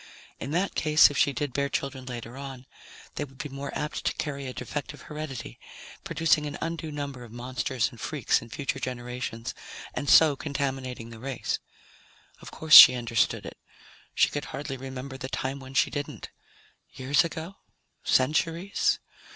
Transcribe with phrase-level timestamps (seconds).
[0.39, 2.65] In that case, if she did bear children later on,
[3.13, 5.59] they would be more apt to carry a defective heredity,
[6.03, 9.53] producing an undue number of monsters and freaks in future generations,
[9.93, 11.59] and so contaminating the race.
[12.41, 13.59] Of course she understood it.
[14.15, 16.31] She could hardly remember the time when she didn't.
[16.91, 17.57] Years ago?
[18.03, 18.97] Centuries?